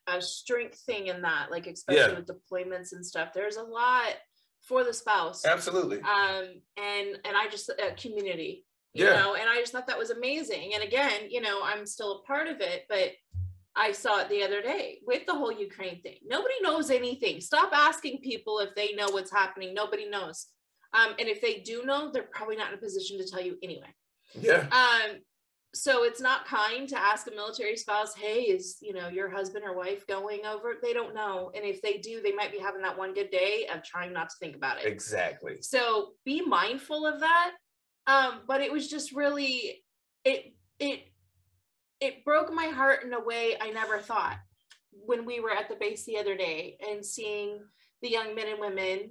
[0.08, 2.18] a strength thing in that like especially Yeah.
[2.18, 4.14] with deployments and stuff there's a lot
[4.60, 5.98] for the spouse absolutely.
[6.00, 6.44] um
[6.76, 9.12] and and i just uh, community you Yeah.
[9.14, 12.22] know and i just thought that was amazing and again you know i'm still a
[12.26, 13.12] part of it but
[13.76, 17.70] i saw it the other day with the whole ukraine thing nobody knows anything stop
[17.72, 20.46] asking people if they know what's happening nobody knows
[20.94, 23.56] um and if they do know they're probably not in a position to tell you
[23.62, 23.92] anyway
[24.40, 24.66] Yeah.
[24.72, 25.18] um,
[25.74, 29.64] so it's not kind to ask a military spouse, hey, is you know your husband
[29.64, 30.74] or wife going over?
[30.82, 31.50] They don't know.
[31.54, 34.28] And if they do, they might be having that one good day of trying not
[34.28, 34.86] to think about it.
[34.86, 35.62] Exactly.
[35.62, 37.52] So be mindful of that.
[38.06, 39.82] Um, but it was just really
[40.24, 41.04] it it
[42.02, 44.36] it broke my heart in a way I never thought
[45.06, 47.60] when we were at the base the other day and seeing
[48.02, 49.10] the young men and women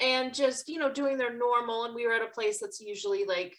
[0.00, 3.24] and just you know doing their normal and we were at a place that's usually
[3.24, 3.54] like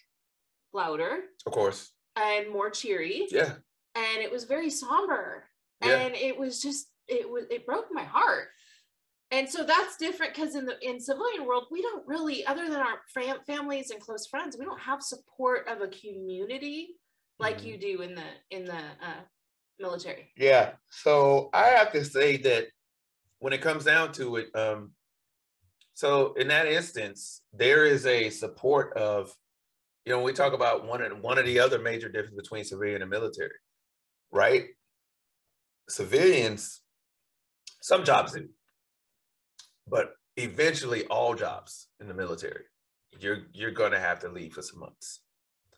[0.72, 1.92] louder Of course.
[2.16, 3.54] and more cheery Yeah.
[3.94, 5.44] and it was very somber
[5.84, 5.96] Yeah.
[6.00, 8.48] and it was just it was it broke my heart
[9.30, 12.80] and so that's different because in the in civilian world we don't really other than
[12.80, 16.90] our fam- families and close friends we don't have support of a community
[17.38, 17.64] like Mhm.
[17.64, 19.24] you do in the in the uh,
[19.78, 20.76] military Yeah.
[20.90, 22.68] So I have to say that
[23.38, 24.94] when it comes down to it, um,
[25.94, 29.34] so in that instance, there is a support of,
[30.04, 33.02] you know, we talk about one of one of the other major difference between civilian
[33.02, 33.54] and military,
[34.30, 34.68] right?
[35.88, 36.82] Civilians,
[37.80, 38.48] some jobs do,
[39.86, 42.64] but eventually all jobs in the military,
[43.18, 45.20] you're you're gonna have to leave for some months,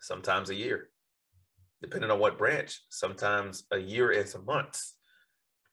[0.01, 0.91] sometimes a year
[1.83, 4.97] depending on what branch, sometimes a year and some months.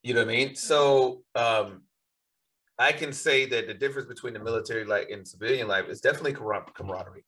[0.03, 0.55] You know what I mean?
[0.55, 1.83] So um,
[2.77, 6.33] I can say that the difference between the military life and civilian life is definitely
[6.33, 7.25] camar- camaraderie.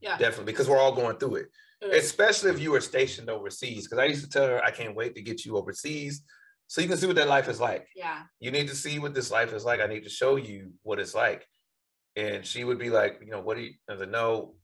[0.00, 1.48] yeah Definitely, because we're all going through it,
[1.82, 3.86] Uh, especially if you were stationed overseas.
[3.86, 6.22] Because I used to tell her, I can't wait to get you overseas
[6.66, 7.86] so you can see what that life is like.
[7.96, 9.80] yeah You need to see what this life is like.
[9.80, 11.46] I need to show you what it's like.
[12.14, 14.54] And she would be like, you know, what do you, I said, no,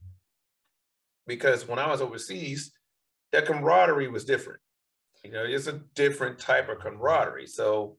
[1.26, 2.72] because when I was overseas,
[3.32, 4.60] that camaraderie was different.
[5.24, 7.46] You know, it's a different type of camaraderie.
[7.46, 7.96] So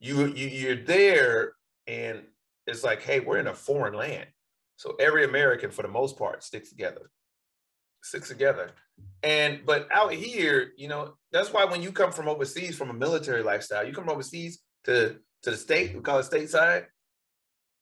[0.00, 1.52] you, you you're there
[1.86, 2.22] and
[2.66, 4.26] it's like, hey, we're in a foreign land.
[4.76, 7.10] So every American, for the most part, sticks together.
[8.02, 8.70] Sticks together.
[9.22, 12.94] And but out here, you know, that's why when you come from overseas from a
[12.94, 16.86] military lifestyle, you come from overseas to to the state, we call it stateside,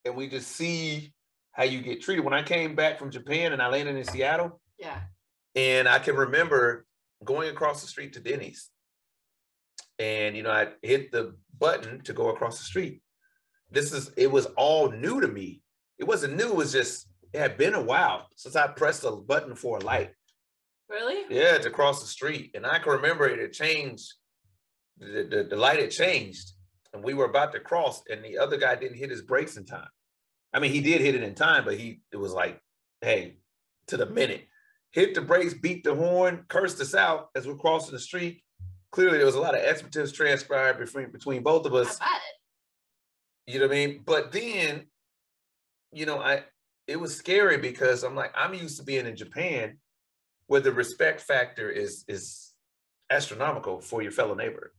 [0.04, 1.12] and we just see
[1.52, 2.24] how you get treated.
[2.24, 5.00] When I came back from Japan and I landed in Seattle, yeah
[5.54, 6.86] and I can remember
[7.24, 8.70] going across the street to Denny's.
[9.98, 13.02] And you know, I hit the button to go across the street.
[13.70, 15.62] This is it was all new to me.
[15.98, 19.12] It wasn't new, it was just it had been a while since I pressed a
[19.12, 20.12] button for a light.
[20.88, 22.52] really Yeah, to cross the street.
[22.54, 24.14] And I can remember it had changed.
[24.98, 26.52] The, the, the light had changed.
[26.92, 29.64] And we were about to cross, and the other guy didn't hit his brakes in
[29.64, 29.86] time.
[30.52, 32.60] I mean, he did hit it in time, but he it was like,
[33.00, 33.36] hey,
[33.86, 34.46] to the minute.
[34.92, 38.42] Hit the brakes, beat the horn, cursed us out as we're crossing the street.
[38.90, 41.98] Clearly, there was a lot of expletives transpired between between both of us.
[43.46, 44.02] You know what I mean?
[44.04, 44.86] But then,
[45.92, 46.44] you know, I
[46.88, 49.78] it was scary because I'm like, I'm used to being in Japan
[50.48, 52.52] where the respect factor is is
[53.10, 54.72] astronomical for your fellow neighbor.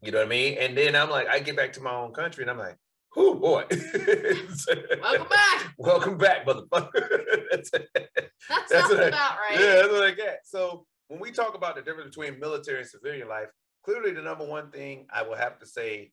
[0.00, 0.56] You know what I mean?
[0.58, 2.76] And then I'm like, I get back to my own country and I'm like,
[3.16, 3.64] whoo boy.
[5.00, 6.90] welcome back Welcome back, motherfucker.
[7.50, 10.40] That's- that's, That's what I- about right yeah, that's what I get.
[10.44, 13.48] So when we talk about the difference between military and civilian life,
[13.84, 16.12] clearly the number one thing I will have to say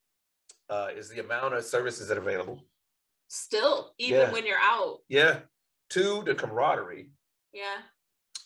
[0.70, 2.64] uh, is the amount of services that are available.
[3.28, 4.32] still even Yeah.
[4.32, 5.40] when you're out Yeah.
[5.90, 7.12] Two, the camaraderie.
[7.54, 7.78] yeah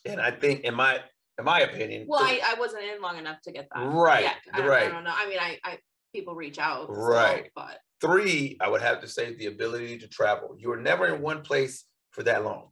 [0.05, 0.99] And I think in my
[1.37, 3.83] in my opinion, Well, I, I wasn't in long enough to get that.
[3.83, 5.13] Right, Yeah, I, don't- I don't know.
[5.13, 5.79] I mean, I, I
[6.13, 6.87] people reach out.
[6.89, 7.51] Right.
[7.55, 10.55] but three, I would have to say the ability to travel.
[10.57, 12.69] You are never in one place for that long.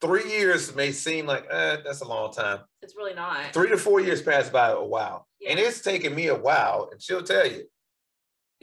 [0.00, 2.60] three years may seem like eh, that's a long time.
[2.82, 3.52] It's really not.
[3.54, 6.88] Three to four years pass by a while, and it's taken me a while.
[6.92, 7.64] And she'll tell you,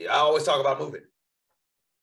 [0.08, 1.02] I always talk about moving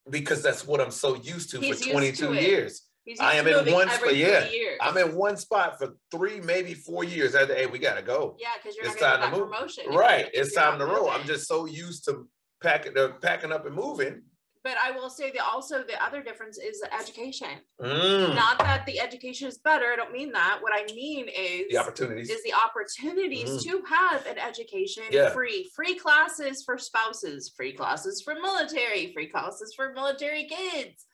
[0.09, 2.81] because that's what I'm so used to He's for 22 to years.
[3.19, 4.47] I am in one every sp- yeah.
[4.81, 7.33] I'm in one spot for three, maybe four years.
[7.33, 8.35] After, hey, we gotta go.
[8.39, 9.49] Yeah, because you're It's time to move.
[9.49, 9.85] promotion.
[9.93, 11.09] Right, it's time to roll.
[11.09, 12.27] I'm just so used to
[12.61, 14.21] packing, uh, packing up and moving.
[14.61, 17.47] But I will say that also the other difference is education.
[17.81, 19.85] Mm, Not that the education is better.
[19.85, 20.59] I don't mean that.
[20.61, 22.29] What I mean is the opportunities.
[22.29, 23.63] is the opportunities Mm.
[23.63, 25.29] to have an education Yeah.
[25.29, 31.05] free free classes for spouses free classes for military free classes for military kids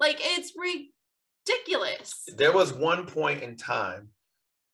[0.00, 0.52] like it's
[1.46, 4.08] ridiculous there was one point in time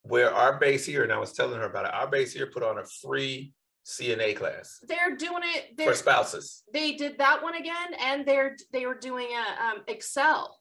[0.02, 1.92] where our base here, and I was telling her about it.
[1.92, 3.52] Our base here put on a free
[3.86, 6.64] CNA class they're doing it for they're, spouses.
[6.72, 10.58] they did that one again and they're they were doing a um excel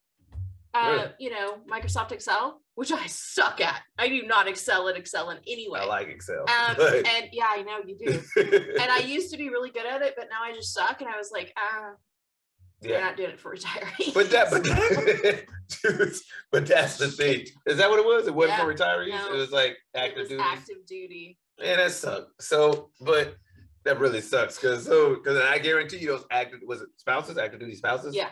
[0.76, 1.08] uh Really?
[1.20, 5.40] you know microsoft excel which i suck at i do not excel at excel in
[5.48, 6.42] any way I like Excel.
[6.42, 8.22] um but- and yeah i know you do
[8.82, 11.10] and i used to be really good at it but now i just suck and
[11.10, 11.94] i was like ah
[12.84, 13.00] We're yeah.
[13.00, 14.14] not doing it for retirees.
[14.14, 14.64] But that, but,
[16.52, 17.46] but that's the thing.
[17.66, 18.28] Is that what it was?
[18.28, 19.10] It wasn't for retirees.
[19.10, 19.34] no.
[19.34, 20.44] It was like It active was duty.
[20.46, 21.40] active duty.
[21.60, 22.42] Man, that sucked.
[22.42, 23.36] So, but
[23.84, 27.60] that really sucks because so because I guarantee you those active was it spouses, active
[27.60, 28.16] duty spouses.
[28.16, 28.30] Yeah.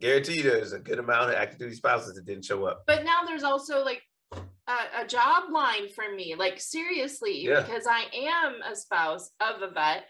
[0.00, 2.84] Guarantee there's a good amount of active duty spouses that didn't show up.
[2.86, 4.02] But now there's also like
[4.32, 6.34] a, a job line for me.
[6.36, 7.60] Like seriously, Yeah.
[7.60, 10.04] because I am a spouse of a vet.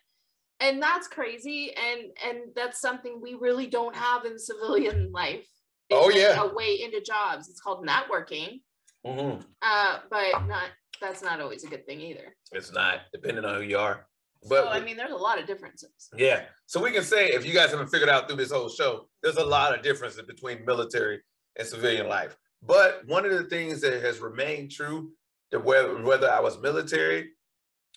[0.60, 1.72] And that's crazy.
[1.74, 5.40] And and that's something we really don't have in civilian life.
[5.40, 5.46] is,
[5.92, 6.42] Oh, like, yeah.
[6.42, 7.48] A way into jobs.
[7.48, 8.60] It's called networking.
[9.06, 9.42] Mhm.
[9.62, 10.68] Uh, but not
[11.00, 12.34] that's not always a good thing either.
[12.52, 14.06] It's not depending on who you are.
[14.48, 16.08] But so I mean there's a lot of differences.
[16.16, 16.42] Yeah.
[16.66, 19.36] So we can say if you guys haven't figured out through this whole show, there's
[19.36, 21.20] a lot of differences between military
[21.58, 22.36] and civilian life.
[22.62, 25.12] But one of the things that has remained true
[25.50, 27.30] that whether whether I was military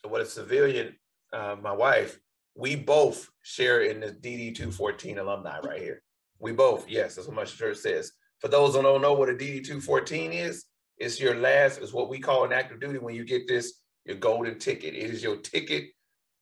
[0.03, 0.95] or whether civilian,
[1.31, 2.19] uh, my wife,
[2.55, 6.01] we both share in the DD 214 alumni right here.
[6.39, 8.11] We both, yes, that's what my shirt says.
[8.39, 10.65] For those who don't know what a DD 214 is,
[10.97, 14.17] it's your last, it's what we call an active duty when you get this, your
[14.17, 14.93] golden ticket.
[14.93, 15.85] It is your ticket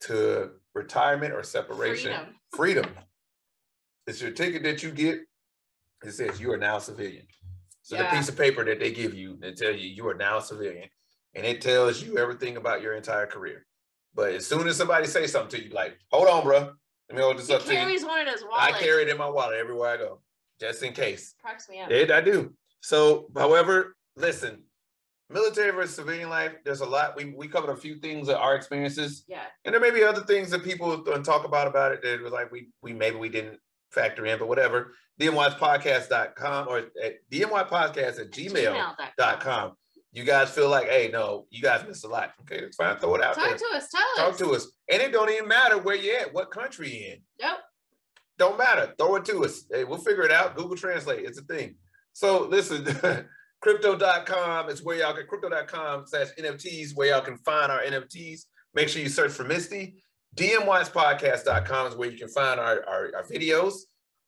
[0.01, 2.85] to retirement or separation Freedom.
[2.85, 2.85] freedom.
[4.07, 5.19] It's your ticket that you get.
[6.03, 7.27] It says you are now a civilian.
[7.83, 10.37] So the piece of paper that they give you, they tell you you are now
[10.37, 10.89] a civilian,
[11.35, 13.65] and it tells you everything about your entire career.
[14.13, 16.59] But as soon as somebody says something to you, like, "Hold on, bro,
[17.09, 19.09] let me hold this He up to you," carries one in his I carry it
[19.09, 20.21] in my wallet everywhere I go,
[20.59, 21.35] just in case.
[21.41, 21.89] cracks me up.
[21.89, 22.53] Yeah, I do.
[22.81, 24.63] So, however, listen,
[25.29, 27.15] military versus civilian life, there's a lot.
[27.15, 29.23] We we covered a few things of our experiences.
[29.27, 29.43] Yeah.
[29.65, 32.33] And there may be other things that people don't talk about about it that was
[32.33, 33.59] like we we maybe we didn't
[33.91, 34.93] factor in, but whatever.
[35.19, 38.95] DMYpodcast.com or at DMYpodcast at gmail.com.
[39.19, 39.73] Gmail.com.
[40.13, 42.31] You guys feel like, hey, no, you guys missed a lot.
[42.41, 42.97] Okay, it's fine.
[42.97, 43.57] Throw it out Talk there.
[43.57, 43.87] to us.
[43.89, 44.39] Tell Talk us.
[44.39, 44.67] to us.
[44.91, 47.21] And it don't even matter where you're at, what country you in.
[47.41, 47.59] Nope.
[48.37, 48.93] Don't matter.
[48.97, 49.63] Throw it to us.
[49.71, 50.55] Hey, we'll figure it out.
[50.55, 51.23] Google Translate.
[51.23, 51.75] It's a thing.
[52.13, 52.83] So listen,
[53.61, 58.41] crypto.com is where y'all can crypto.com slash NFTs where y'all can find our NFTs.
[58.73, 60.03] Make sure you search for Misty.
[60.35, 63.73] DMWisePodcast.com is where you can find our, our, our videos.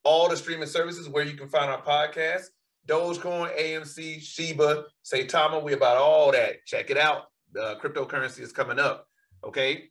[0.04, 2.44] All the streaming services where you can find our podcast.
[2.88, 5.64] Dogecoin, AMC, Shiba, Saitama.
[5.64, 6.66] We about all that.
[6.66, 7.24] Check it out.
[7.54, 9.08] The cryptocurrency is coming up.
[9.44, 9.86] Okay.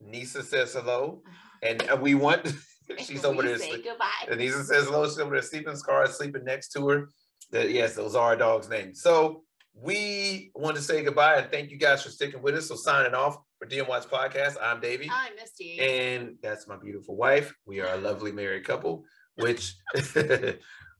[0.00, 1.22] Nisa says hello.
[1.62, 2.54] And we want
[2.98, 3.58] she's over there.
[3.58, 4.28] Goodbye.
[4.30, 5.06] Anissa says hello.
[5.06, 5.76] She's over there sleeping.
[5.76, 7.08] Scar is sleeping next to her.
[7.52, 9.02] Yes, those are our dogs' names.
[9.02, 9.42] So
[9.74, 12.68] we want to say goodbye and thank you guys for sticking with us.
[12.68, 14.56] So signing off for DM Watch Podcast.
[14.62, 15.06] I'm Davey.
[15.06, 15.80] Hi, Misty.
[15.80, 17.54] And that's my beautiful wife.
[17.66, 19.04] We are a lovely married couple,
[19.36, 19.74] which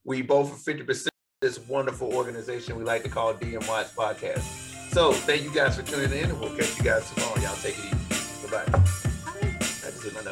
[0.04, 1.08] we both are 50%
[1.40, 4.92] this wonderful organization we like to call DM Watch Podcast.
[4.92, 7.40] So thank you guys for tuning in and we'll catch you guys tomorrow.
[7.40, 8.42] Y'all take it easy.
[8.42, 8.64] Goodbye.
[8.68, 9.48] Hi.
[9.48, 10.22] I just did my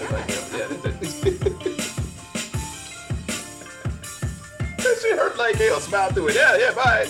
[0.00, 1.32] was like, yeah,
[5.00, 5.80] shit hurt like hell.
[5.80, 6.34] Smile through it.
[6.34, 7.06] Yeah, yeah, bye.